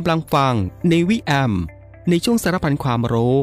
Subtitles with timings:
[0.00, 0.54] กำลังฟัง
[0.90, 1.52] ในวิแอม
[2.10, 3.36] ในช่วงสารพันความรู้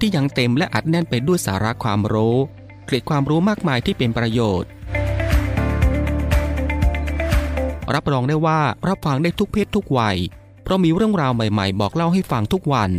[0.00, 2.36] ที่ยังเต็มและอัดแน่นไปด้วยสาระความรู้
[2.86, 4.70] เกร็ดความรู้มากมายที่เป็นประโยชน์
[7.94, 10.16] รับรองได้ว่ารับฟังได้ทุกเพศทุกวัย
[10.62, 12.90] เพราะมีเรื่องราวใหม่ๆ บอกเล่าให้ฟังทุกวัน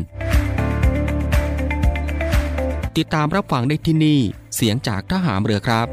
[2.97, 4.19] ติดตามรับฟังได้ที่นี่
[4.55, 5.87] เสียงจากทหามเรือครับ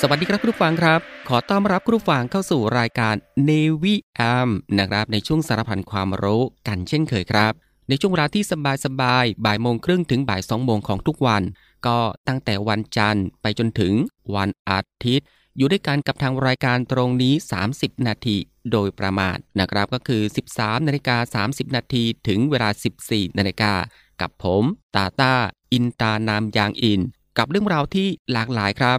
[0.00, 3.14] สวัสดีครับคุณผู้ฟังครับ ขอต้อนรับคุณผู้ฟังเข้าสู่รายการ
[3.48, 7.52] Navy AM นะครับ ในช่วงสารพันความรู้กันเช่นเคยครับ
[7.88, 8.44] ในช่วงเวลาที่
[8.84, 11.42] สบายๆบ่ายโมงครึ่งถึงบ่ายสองโมงของทุกวัน
[11.86, 13.92] ก็ตั้งแต่วันจันทร์ไปจนถึง
[14.34, 17.34] วันอาทิตย์ อยู่ด้วยกันกับทางรายการตรงนี้
[17.70, 18.36] 30 นาที
[18.72, 20.22] โดยประมาณนะครับก็คือ
[20.54, 22.68] 13นาฬิกา30 นาทีถึงเวลา
[23.04, 23.72] 14นาฬิกา
[24.20, 24.64] กับผม
[24.96, 25.34] ตาตา
[25.72, 27.00] อินตานามยางอิน
[27.38, 28.94] กับเรื่องราวที่หลากหลายครั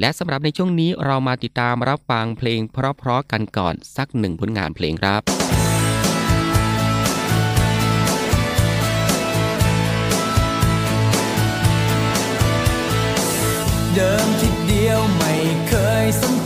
[0.00, 5.22] และสำหรับในช่วงนี้เรามาติดตามรับฟังเพลงเพราะๆกันก่อนสักหนึ่งผลงานเพลงครับ
[13.94, 15.32] เดิมคิดเดียวไม่
[15.68, 15.74] เค
[16.04, 16.41] ยสำ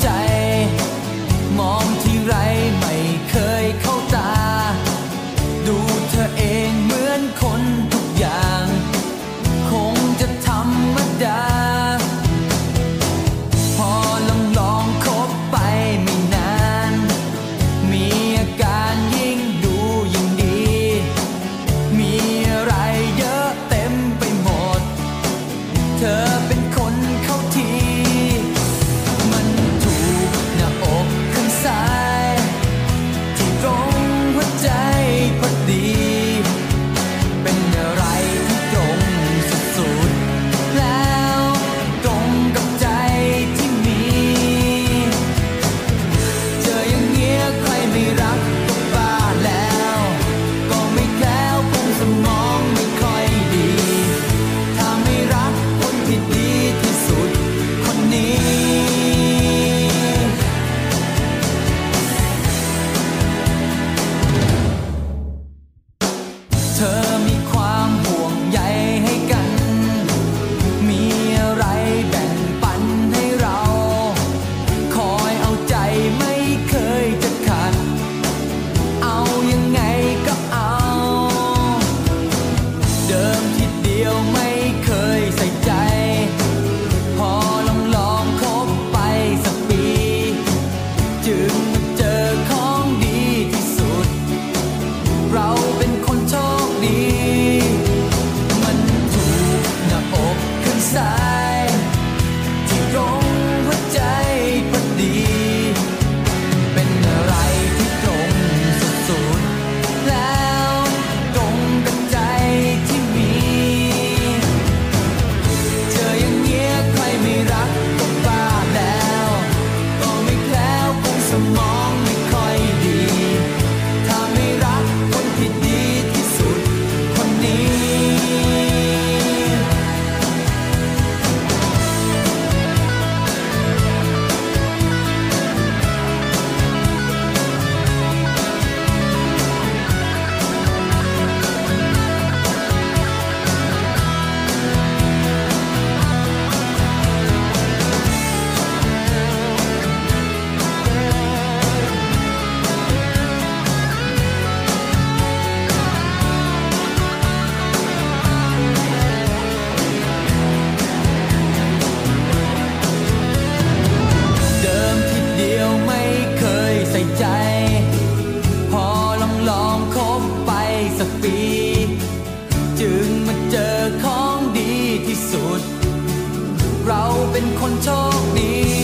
[176.86, 177.88] เราเป็นคนโช
[178.18, 178.75] คดี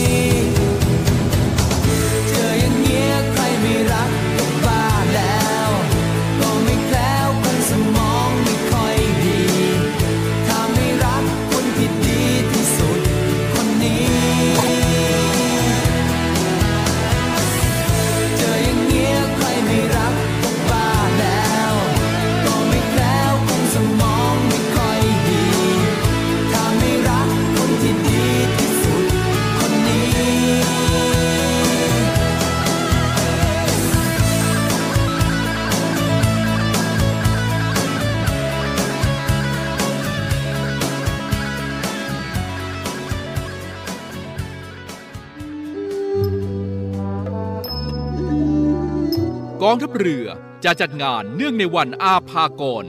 [49.73, 50.27] องทัพเรือ
[50.63, 52.83] จะจัดงานเนื่องในวันอาภากร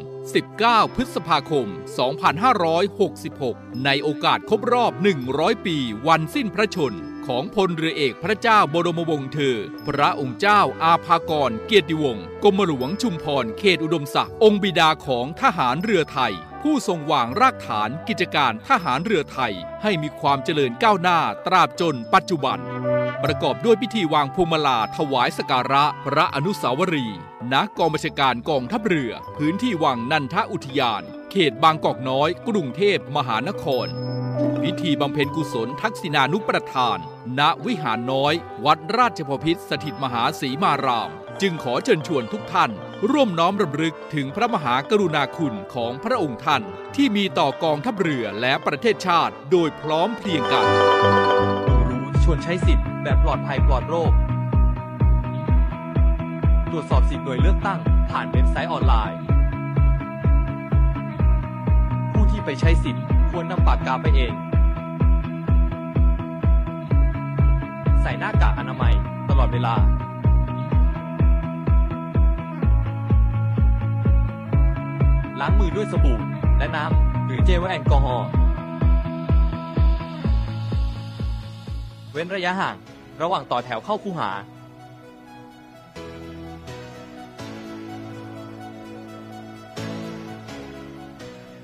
[0.45, 1.67] 19 พฤษภาคม
[2.97, 4.93] 2566 ในโอกาสครบรอบ
[5.29, 5.77] 100 ปี
[6.09, 6.95] วันสิ้นพระชน
[7.27, 16.35] ของพลเรือเอกพระเจ้าบรมวงศ์เธอ พระองค์เจ้าอาภากร เกียรติวงศ์กรมหลวงชุมพร เขตอุดมศักดิ์ องค์บิดาของทหารเรือไทย
[16.69, 22.59] ผู้ทรงวางรากฐานกิจการทหารเรือไทย ให้มีความเจริญก้าวหน้าตราบจนปัจจุบัน
[23.25, 27.21] ประกอบด้วยพิธีวางพวงมาลาถวายสการะพระอนุสาวรีย์
[27.53, 33.87] ณกองบัญชาการกองทัพเรือ พื้นที่วังนันทอุทยาน เขตบางกอกน้อย กรุงเทพมหานคร
[34.63, 36.99] พิธีบำเพ็ญกุศลทักษิณานุประทาน
[37.39, 42.71] ณวิหารน้อย วัดราชพพิษสถิตมหาศรีมาราม จึงขอเชิญชวนทุกท่าน
[43.13, 46.63] ร่วมน้อมรำลึกถึงพระมหากรุณาคุณของพระองค์ท่าน
[46.97, 50.67] ที่มีต่อกองทัพเรือและประเทศชาติโดยพร้อมเพรียงกัน
[52.23, 54.13] ชวนใช้สิทธิ์แบบปลอดภัยปลอดโรค
[56.71, 57.81] ตรวจสอบสิทธิ์หน่วยเลือกตั้ง
[58.11, 59.19] ผ่านเว็บไซต์ออนไลน์
[62.13, 64.33] ผู้ที่ไปใช้สิทธิ์ควรนำปากกาไปเอง
[68.03, 68.95] ใส่หน้ากากอนามัย
[69.31, 69.75] ตลอดเวลา
[75.41, 76.19] ล้างมือด้วยสบู่
[76.59, 78.27] และน้ำหรือเจลแอลกอฮอล์
[82.13, 82.77] เว้นระยะห่าง
[83.23, 84.31] ระหว่างต่อแถวเข้าคูหา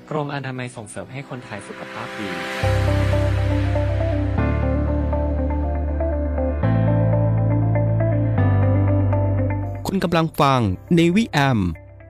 [0.09, 2.27] กรมอนามัยส่งเสริมให้คนไทยสุขภาพดี
[9.87, 10.59] คุณกำลังฟัง
[10.97, 11.59] Navy AM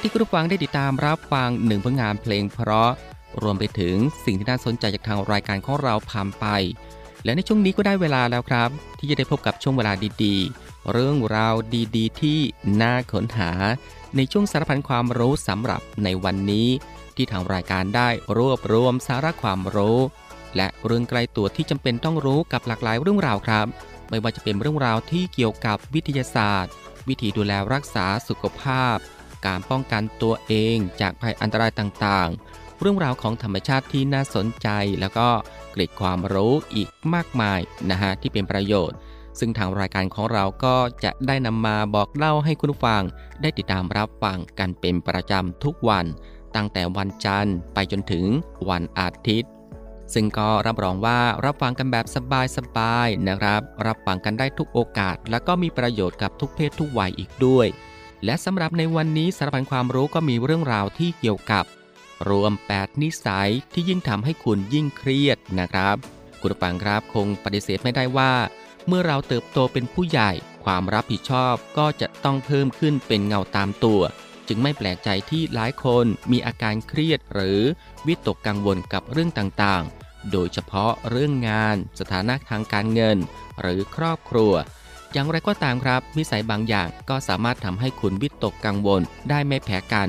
[0.00, 2.90] ากที่คุณผู้ฟังได้ติดตามรับฟังหนึ่งผลงานเพลงเพราะ
[3.42, 6.46] รวมไปถึงสิ่งที่น่าสนใจจากทางรายการของเราผ่านไป
[7.24, 9.92] และในช่วงนี้ก็ได้เวลาแล้วครับ ที่จะได้พบกับช่วงเวลา
[10.24, 11.54] ดีๆ เรื่องราว
[11.96, 12.38] ดีๆ ที่
[12.80, 13.50] น่าค้นหา
[14.16, 16.68] ในช่วงสารพันความรู้สำหรับในวันนี้
[17.16, 19.98] ที่ทางรายการได้รวบรวมสาระความรู้
[20.56, 23.66] และเรื่องไกลตัวที่จำเป็นต้องรู้กับหลากหลายเรื่องราวครับ
[24.08, 26.72] ไม่ว่าจะเป็นเรื่องราวที่เกี่ยวกับวิทยาศาสตร์
[27.08, 28.96] วิธีดูแลรักษาสุขภาพ
[29.46, 34.68] การป้องกันตัวเองจากภัยอันตรายต่างๆ เรื่องราวของธรรมชาติที่น่าสนใจ
[35.00, 35.28] แล้วก็
[35.70, 38.96] เกร็ดความรู้อีกมากมายนะฮะที่เป็นประโยชน์
[39.38, 43.02] ซึ่งทางรายการของเราก็จะได้นำมาบอกเล่าให้คุณฟัง
[43.42, 46.06] ได้ติดตามรับฟังกันเป็นประจำทุกวัน
[46.54, 48.24] ตั้งแต่วันจันทร์ไปจนถึง
[48.68, 49.50] วันอาทิตย์
[50.14, 52.06] ซึ่งก็รับรองว่ารับฟังกันแบบ
[52.56, 57.66] สบายๆนะครับ รับฟังกันได้ทุกโอกาส และก็มีประโยชน์กับทุกเพศทุกวัยอีกด้วย
[58.24, 61.64] และสำหรับในวันนี้สารพันความรู้ก็มีเรื่องราวที่เกี่ยวกับ
[62.28, 65.96] รวม 8 นิสัยที่ยิ่งทำให้คุณยิ่งเครียดนะครับ
[66.40, 68.32] คุณฟังครับคงปฏิเสธไม่ได้ว่า
[68.86, 70.30] เมื่อเราเติบโตเป็นผู้ใหญ่
[70.64, 74.00] ความรับผิดชอบก็จะต้องเพิ่มขึ้นเป็นเงาตามตัว
[74.48, 77.60] จึงไม่แปลกใจที่หลายคนมีอาการเครียดหรือ
[78.06, 83.18] วิตกกังวลกับเรื่องต่างๆ โดยเฉพาะเรื่องงาน สถานะทางการเงิน
[83.60, 84.52] หรือครอบครัว
[85.12, 90.08] อย่างไรก็ตามครับนิสัยบางอย่างก็สามารถทำให้คุณวิตกกังวลได้ไม่แพ้กัน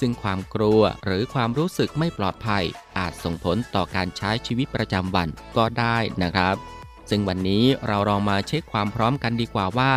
[0.00, 2.64] ซึ่งความกลัวหรือความรู้สึกไม่ปลอดภัย
[2.98, 6.56] อาจส่งผลต่อการใช้ชีวิตประจำวันก็ได้นะครับ
[7.10, 9.94] ซึ่งวันนี้เราลองมาเช็คความพร้อมกันดีกว่าว่า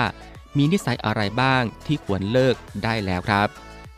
[0.58, 3.48] มีนิสัยอะไรบ้างที่ควรเลิกได้แล้วครับ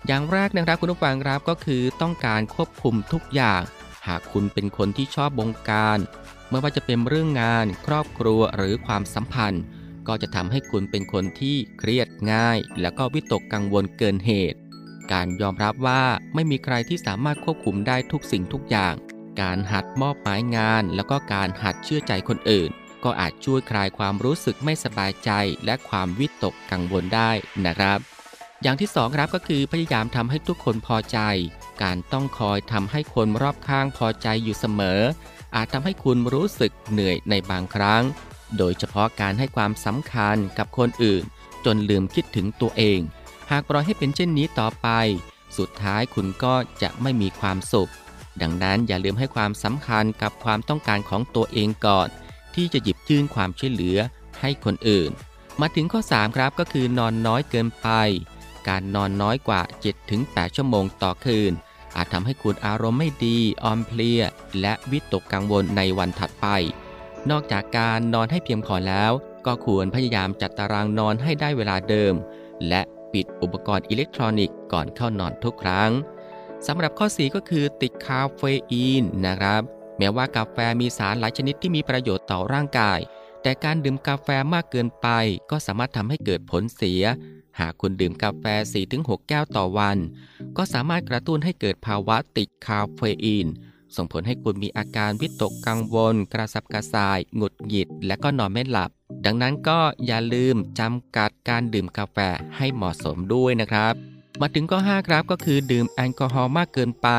[0.08, 3.62] อย่างแรกนะครับคุณผู้ฟังครับก็คือต้องการควบคุมทุกอย่าง
[4.08, 6.00] หากคุณเป็นคนที่ชอบบงการ
[6.50, 9.64] ไม่ว่าจะเป็นเรื่องงาน ครอบครัวหรือความสัมพันธ์
[10.10, 14.60] ก็จะทำให้คุณเป็นคนที่เครียดง่าย แล้วก็วิตกกังวลเกินเหตุ
[15.12, 16.04] การยอมรับว่า
[16.36, 18.94] ไม่มีใครที่สามารถควบคุมได้ทุกสิ่งทุกอย่าง
[19.42, 22.70] การหัดมอบหมายงาน แล้วก็การหัดเชื่อใจคนอื่น
[23.04, 25.32] ก็อาจช่วยคลายความรู้สึกไม่สบายใจ
[25.66, 27.32] และความวิตกกังวลได้
[27.66, 28.00] นะครับ
[28.64, 31.20] อย่างที่สองครับก็คือพยายามทำให้ทุกคนพอใจ
[31.84, 35.02] การต้องคอยทำให้คนรอบข้างพอใจอยู่เสมอ
[35.56, 38.04] อาจทำให้คุณรู้สึกเหนื่อยในบางครั้ง
[38.58, 41.24] โดยเฉพาะการให้ความสำคัญกับคนอื่น
[41.66, 43.00] จนลืมคิดถึงตัวเอง
[43.52, 44.88] หากปล่อยให้เป็นเช่นนี้ต่อไป
[45.58, 47.92] สุดท้ายคุณก็จะไม่มีความสุข
[48.42, 52.08] ดังนั้นอย่าลืมให้ความสำคัญกับความต้องการของตัวเองก่อน
[52.56, 53.98] ที่จะหยิบยื่นความช่วยเหลือ
[54.42, 55.12] ให้คนอื่น
[55.62, 57.88] มาถึงข้อ 3 ครับก็คือนอนน้อยเกินไป
[58.68, 59.62] การนอนน้อยกว่า
[60.10, 61.52] 7-8 ชั่วโมงต่อคืน
[61.96, 64.22] อาจทำให้คุณอารมณ์ไม่ดีอ่อนเพลีย
[64.62, 66.48] และวิตกกังวลในวันถัดไป
[67.32, 69.12] นอกจากการนอนให้เพียงพอแล้ว
[69.46, 72.14] ก็ควรพยายามจัดตารางนอนให้ได้เวลาเดิม
[72.70, 72.82] และ
[73.14, 75.92] ปิดอุปกรณ์อิเล็กทรอนิกส์ก่อนเข้านอนทุกครั้ง
[76.68, 79.62] สำหรับข้อ 4 ก็คือติดคาเฟอีนนะครับ
[79.98, 83.00] แม้ว่ากาแฟมีสารหลายชนิดที่มีประโยชน์ต่อร่างกาย
[83.42, 85.08] แต่การดื่มกาแฟมากเกินไป
[85.52, 87.04] ก็สามารถทำให้เกิดผลเสีย
[87.60, 88.46] หากคุณดื่มกาแฟ
[88.88, 89.98] 4-6 แก้วต่อวัน
[90.58, 93.48] ก็สามารถกระตุ้นให้เกิดภาวะติดคาเฟอีน
[93.96, 98.90] ส่งผลให้คุณมีอาการวิตกกังวล กระสับกระส่าย หงุดหงิด และก็นอนไม่หลับ
[99.26, 102.18] ดังนั้นก็อย่าลืมจำกัดการดื่มกาแฟ
[102.58, 103.94] ให้เหมาะสมด้วยนะครับ
[104.42, 107.10] มาถึงข้อ5ครับก็คือดื่มแอลกอฮอล์มากเกินไป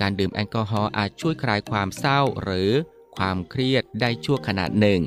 [0.00, 2.70] การดื่มแอลกอฮอล์อาจช่วยคลายความเศร้าหรือ
[3.16, 5.00] ความเครียดได้ชั่วขณะหนึ่ง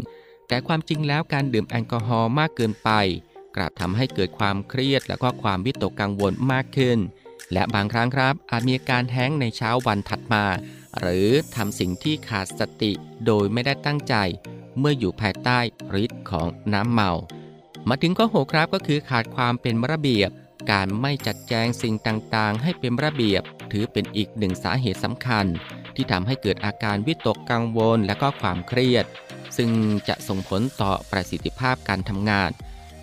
[0.47, 2.89] แต่ความจริงแล้วการดื่มแอลกอฮอล์มากเกินไป
[3.55, 6.99] กลับทำให้เกิดความเครียดและก็ความวิตกกังวลมากขึ้น
[7.53, 10.43] และบางครั้งครับอาจมีอาการแห้งในเช้าวันถัดมา
[10.99, 12.91] หรือทำสิ่งที่ขาดสติ
[13.25, 14.15] โดยไม่ได้ตั้งใจ
[14.79, 15.59] เมื่ออยู่ภายใต้
[16.03, 17.11] ฤทธิ์ของน้ำเมา
[17.89, 20.29] มาถึงข้อ6ครับก็คือขาดความเป็นระเบียบ
[20.71, 23.41] การไม่จัดแจงสิ่งต่างๆ ให้เป็นระเบียบ
[23.71, 25.45] ถือเป็นอีกหนึ่งสาเหตุสำคัญ
[25.95, 29.05] ที่ทำให้เกิดอาการวิตกกังวลและก็ความเครียด
[29.57, 29.71] ซึ่ง
[30.07, 32.51] จะส่งผลต่อประสิทธิภาพการทำงาน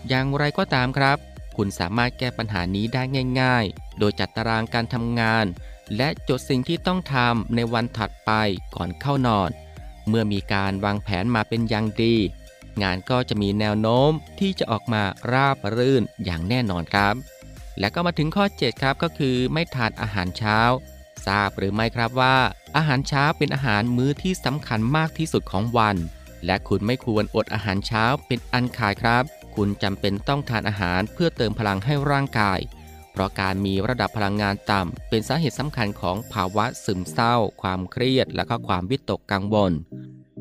[0.08, 1.18] อย่างไรก็ตามครับ
[1.56, 3.02] คุณสามารถแก้ปัญหานี้ได้
[3.40, 5.46] ง่าย ๆ โดยจัดตารางการทำงาน
[5.96, 8.30] และจดสิ่งที่ต้องทำในวันถัดไป
[8.74, 9.50] ก่อนเข้านอน
[10.08, 12.14] เมื่อมีการวางแผนมาเป็นอย่างดี
[12.82, 15.02] งานก็จะมีแนวโน้มที่จะออกมา
[15.32, 17.14] ราบรื่นอย่างแน่นอนครับ
[17.78, 20.58] และก็มาถึงข้อ 7 ครับก็คือไม่ทานอาหารเช้า
[21.26, 22.36] ทราบหรือไม่ครับว่า
[22.76, 25.96] อาหารเช้าเป็นอาหารมื้อที่สำคัญมากที่สุดของวัน
[26.46, 29.24] และคุณไม่ควรอดอาหารเช้าเป็นอันขาดครับ
[29.54, 32.58] คุณจำเป็นต้องทานอาหารเพื่อเติมพลังให้ร่างกาย
[33.16, 39.72] เพราะการมีระดับพลังงานต่ำ เป็นสาเหตุสำคัญของภาวะซึมเศร้า ความเครียด และก็ความวิตกกังวล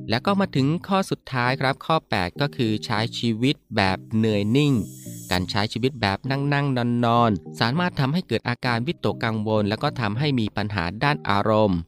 [0.10, 4.74] และก็มาถึงข้อสุดท้ายครับข้อ 8 ก็คือใช้ชีวิตแบบเหนื่อยนิ่ง
[5.32, 11.79] การใช้ชีวิตแบบนั่งนั่งนอนนอนสามารถทำให้เกิดอาการวิตกกังวล และก็ทำให้มีปัญหาด้านอารมณ์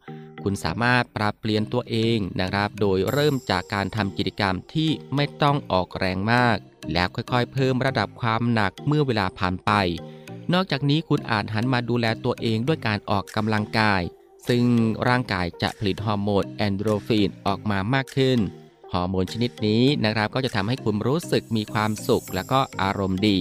[0.44, 6.58] คุณสามารถปรับเปลี่ยนตัวเองนะครับ โดยเริ่มจากการทำกิจกรรมที่ไม่ต้องออกแรงมาก
[6.94, 9.72] แล้วค่อยๆ เพิ่มระดับความหนักเมื่อเวลาผ่านไป
[10.54, 14.01] นอกจากนี้คุณอาจหันมาดูแลตัวเองด้วยการออกกำลังกาย
[14.48, 14.66] ซึ่ง
[15.08, 18.39] ร่างกายจะผลิตฮอร์โมนแอนโดรฟินออกมามากขึ้น
[18.94, 23.38] ฮอร์โมนชนิดนี้นะครับก็จะทำให้คุณรู้สึกมีความสุขและก็อารมณ์ดี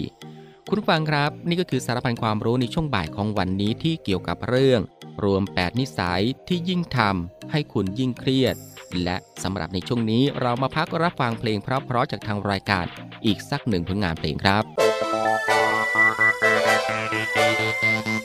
[0.68, 4.80] คุณฟังครับ นี่ก็คือสารพันความรู้ในช่วงบ่ายของวันนี้ที่เกี่ยวกับเรื่อง
[5.24, 8.56] รวม 8 นิสัยที่ยิ่งทำให้คุณยิ่งเครียด
[9.02, 12.84] และสำหรับในช่วงนี้เรามาพักรับฟังเพลงเพราะๆจากทางรายการ
[13.26, 14.95] อีกสักหนึ่งผลงานเพลงครับ
[15.26, 18.15] ไม่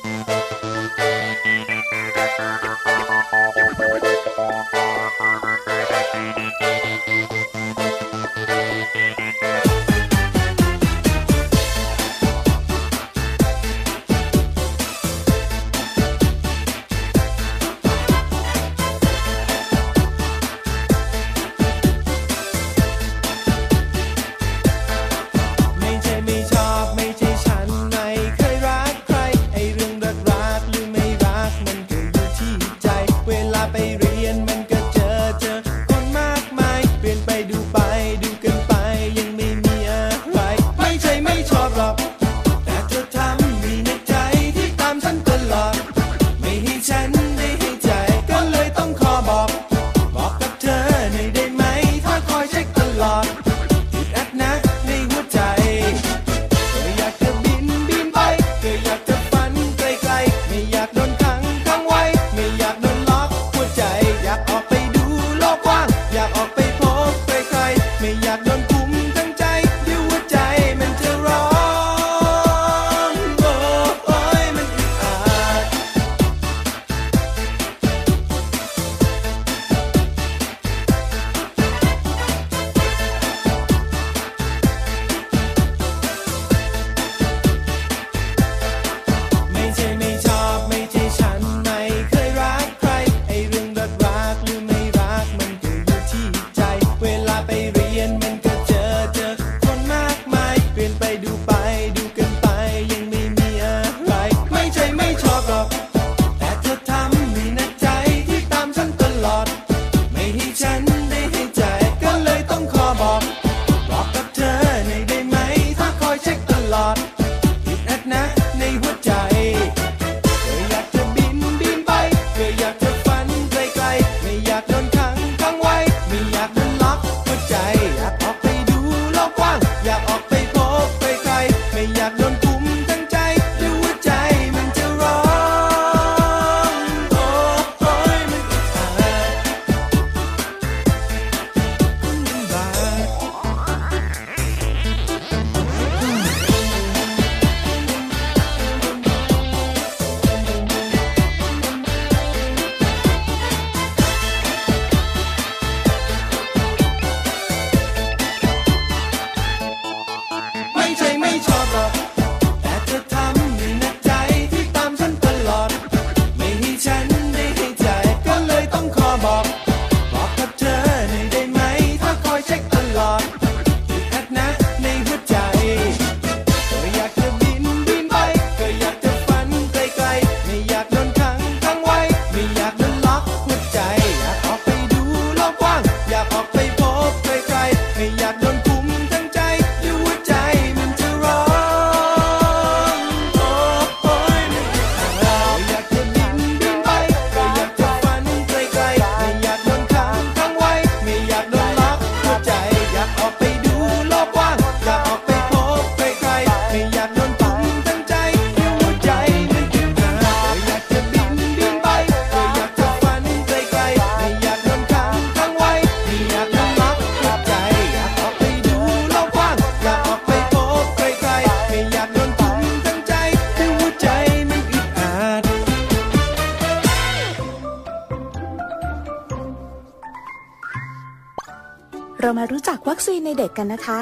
[233.41, 234.01] เด็กกันนะคะ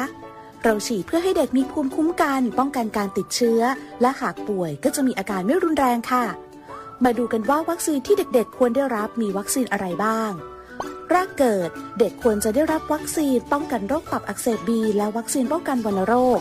[0.64, 3.62] เราฉีดเพื่อให้เด็กมีภูมิคุ้มกัน ป้องกันการติดเชื้อ
[4.02, 6.26] และหากป่วยก็จะมีอาการไม่รุนแรงค่ะ
[7.04, 10.32] มาดูกันว่าวัคซีนที่เด็กๆ ควรได้รับมีวัคซีนอะไรบ้าง
[11.12, 11.70] แรกเกิด
[12.00, 16.40] เด็กควรจะได้รับวัคซีนป้องกันโรคตับอักเสบบีและวัคซีนป้องกันวัณโรค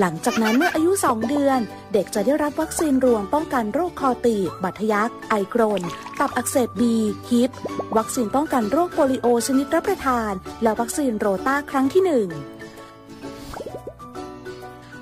[0.00, 1.60] หลังจากนั้นเมื่ออายุ 2 เดือน
[1.92, 5.82] เด็กจะได้รับวัคซีนรวมป้องกันโรคคอตีบบัตทะยัก ไอกรน
[6.20, 6.94] ตับอักเสบบี
[7.30, 7.50] ฮิป
[7.96, 12.10] วัคซีนป้องกันโรคโปลิโอชนิดรับประทาน และวัคซีนโรต้าครั้งที่ 1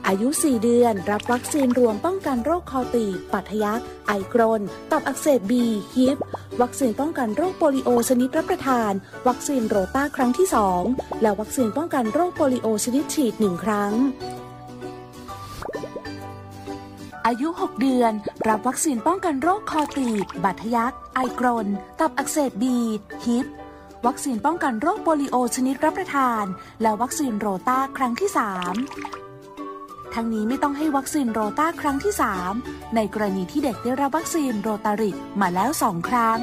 [0.06, 5.64] อายุ 4 เดือน รับวัคซีนรวมป้องกันโรคคอตีบบาดทะยัก ไอกรน ตับอักเสบบี
[5.96, 6.18] ฮิป
[6.62, 8.92] วัคซีนป้องกันโรคโปลิโอชนิดรับประทาน
[9.28, 10.46] วัคซีนโรต้าครั้งที่
[10.84, 13.92] 2 และวัคซีนป้องกันโรคโปลิโอชนิดฉีด 1 ครั้ง
[17.26, 18.12] อายุ 6 เดือน
[18.48, 21.66] รับวัคซีนป้องกันโรคคอตีบบาดทะยัก ไอกรน
[21.98, 22.78] ตับอักเสบบี
[23.24, 23.46] ฮิป
[24.06, 26.44] วัคซีนป้องกันโรคโปลิโอชนิดรับประทาน
[26.82, 29.27] และวัคซีนโรต้าครั้งที่ 3
[30.14, 32.12] ทั้งนี้ไม่ต้องให้วัคซีนโรต้าครั้งที่
[32.54, 36.40] 3 ในกรณีที่เด็กได้รับวัคซีนโรตาริกมาแล้ว 2 ครั้ง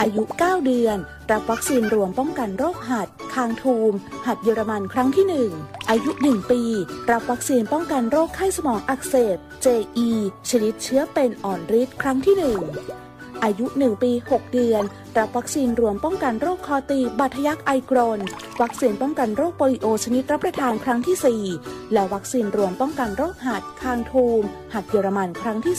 [0.00, 0.98] อายุ 9 เดือน
[1.30, 3.92] รับวัคซีนรวมป้องกันโรคหัด คางทูม
[4.26, 6.62] หัดเยอรมันครั้งที่ 1 อายุ 1 ปี
[7.10, 10.08] รับวัคซีนป้องกันโรคไข้สมองอักเสบ JE
[10.50, 13.09] ชนิดเชื้อเป็นอ่อนฤทธิ์ครั้งที่ 1
[13.44, 14.82] อายุ 1 ปี 6 เดือน
[15.18, 18.20] รับวัคซีนรวมป้องกันโรคคอตีบบัตทะยักไอกรน
[18.62, 24.42] วัคซีนป้องกันโรคโปลิโอชนิดรับประทานครั้งที่ 4 และวัคซีนรวมป้องกันโรคหัดคางทูม
[24.74, 25.74] หัดเยอรมันครั้งที่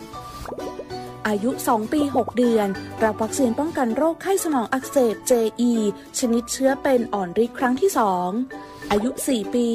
[0.00, 2.68] 2อายุ 2 ปี 6 เดือน
[3.04, 5.72] รับวัคซีนป้องกันโรคไข้สมองอักเสบ JE
[6.18, 9.68] ชนิดเชื้อเป็นอ่อนฤทธิ์ครั้งที่ 2 อายุ 4 ปี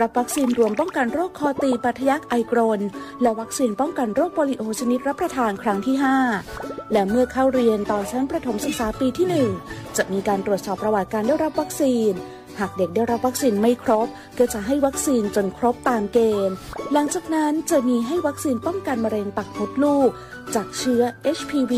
[0.00, 2.80] รับวัคซีนรวมป้องกันโรคคอตีปัทยักไอกรน
[3.22, 5.96] และวัคซีนป้องกันโรคโปลิโอชนิดรับประทานครั้งที่
[6.44, 9.26] 5 และเมื่อเข้าเรียนตอนชั้นประถมศึกษาปีที่
[9.62, 12.12] 1 จะมีการตรวจสอบประวัติการได้รับวัคซีน
[12.60, 16.54] หากเด็กได้รับวัคซีนไม่ครบ ก็จะให้วัคซีนจนครบตามเกณฑ์
[16.92, 20.10] หลังจากนั้นจะมีให้วัคซีนป้องกันมะเร็งปากมดลูก
[20.54, 21.02] จากเชื้อ
[21.36, 21.72] HPV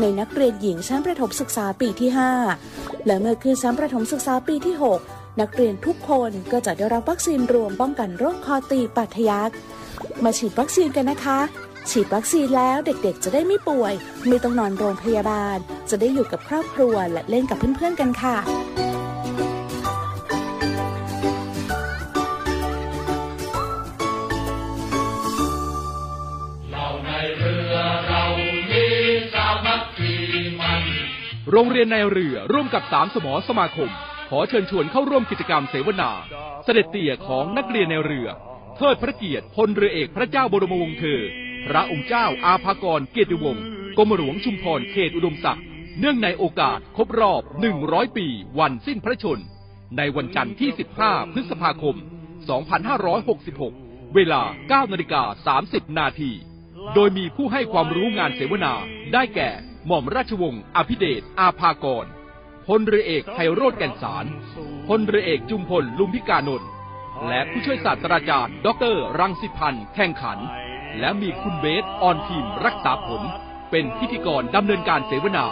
[0.00, 2.10] ในนักเรียนหญิงชั้นประถมศึกษาปีที่
[2.58, 9.50] 5 และเมื่อขึ้นชั้นประถมศึกษาปีที่ 6นักเรียนทุกคนก็จะได้รับวัคซีนรวมป้องกันโรคคอตีบปัทยัก
[10.24, 11.40] มาฉีดวัคซีนกันนะคะ
[11.90, 13.94] ฉีดวัคซีนแล้วเด็กๆ จะได้ไม่ป่วย
[14.28, 15.56] ไม่ต้องนอนโรงพยาบาล
[15.90, 18.36] จะได้อยู่กับครอบครัวและเล่นกับเพื่อนๆกันค่ะ
[31.52, 33.90] โรงเรียนในเรือร่วมกับสามสมอสมาคม
[34.32, 36.10] ขอเชิญชวนเข้าร่วมกิจกรรมเสวนา
[36.64, 38.28] เสด็จเตี่ยของนักเรียนในเรือ
[38.76, 41.20] เทิดพระเกียรติพลเรือเอกพระเจ้าบรมวงศ์เธอ
[41.66, 43.64] พระองค์เจ้าอาภากรเกียรติวงศ์
[43.96, 45.64] กรมหลวงชุมพรเขตอุดมศักดิ์
[45.98, 47.42] เนื่องในโอกาสครบรอบ
[47.80, 48.26] 100 ปี
[48.58, 49.40] วันสิ้นพระชน
[49.96, 50.70] ในวันจันทร์ที่
[51.02, 51.96] 15 พฤษภาคม
[53.24, 56.30] 2566 เวลา 9นาฬิกา30 นาที
[56.94, 58.74] โดยมีผู้ให้ความรู้งานเสวนา
[59.12, 59.50] ได้แก่
[59.86, 62.06] หม่อมราชวงศ์อภิเดชอาภากร
[62.70, 64.26] พลเรือเอกไพโรธแก่นสาร
[64.88, 66.68] พลเรือเอกจุมพลลุมพิกานนท์
[67.28, 70.38] และผู้ช่วยศาสตราจารย์ ดร รังสิพันธ์แข่งขัน
[71.00, 73.22] และมีคุณเบสออนทีมรักษาผล
[73.70, 75.46] เป็นพิธีกรดำเนินการเสวนา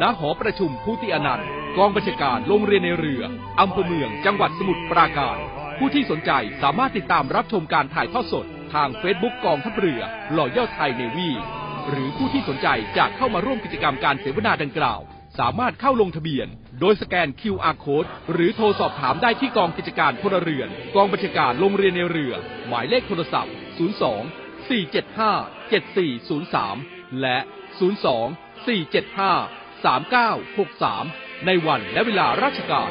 [0.00, 3.22] ณ หอประชุมพุติอนันต์ กองบัญชาการโรงเรียนในเรือ
[3.60, 5.38] อำเภอเมืองจังหวัดสมุทรปราการ
[5.78, 6.30] ผู้ที่สนใจ
[6.62, 10.00] สามารถติดตามรับชมการถ่ายทอดสด ทางเฟซบุ๊กกองทัพเรือ
[10.32, 11.30] หล่อเย่อไทยเนวี
[11.90, 15.02] หรือผู้ที่สนใจจะเข้ามาร่วมกิจกรรมการเสวนาดังกล่าว
[15.38, 16.48] สามารถเข้าลงทะเบียน
[16.80, 22.34] โดยสแกน QR code หรือโทรสอบถามได้ที่กองกิจการพลเรือน กองบัญชาการโรงเรียนในเรือ
[22.68, 23.54] หมายเลขโทรศัพท์
[24.38, 26.40] 02 475
[26.70, 27.38] 7403 และ
[27.80, 32.90] 02 475 3963 ในวันและเวลาราชการ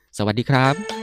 [0.17, 1.00] สวัสดีครับ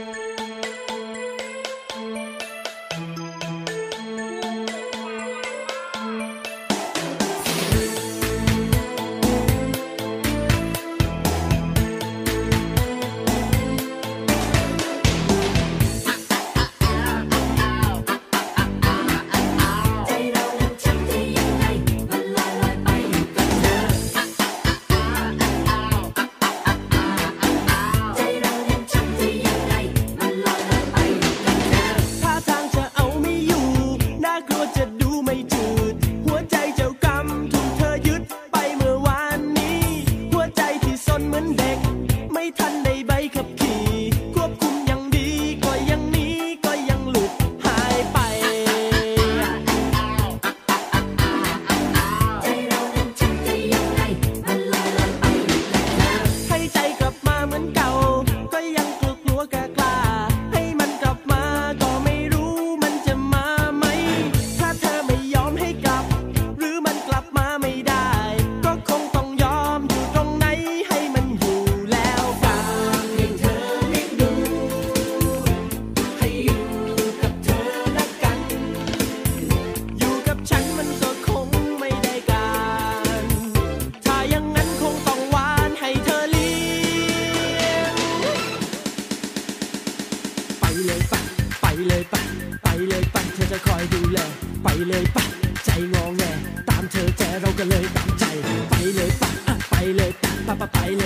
[99.89, 101.03] อะไปเล